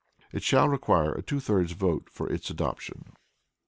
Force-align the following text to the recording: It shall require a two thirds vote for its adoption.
It 0.33 0.41
shall 0.41 0.67
require 0.67 1.13
a 1.13 1.21
two 1.21 1.39
thirds 1.39 1.73
vote 1.73 2.09
for 2.09 2.27
its 2.27 2.49
adoption. 2.49 3.13